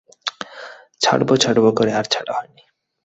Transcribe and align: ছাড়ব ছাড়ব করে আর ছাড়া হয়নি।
ছাড়ব 1.01 1.29
ছাড়ব 1.35 1.65
করে 1.71 1.91
আর 1.93 2.05
ছাড়া 2.05 2.33
হয়নি। 2.33 2.63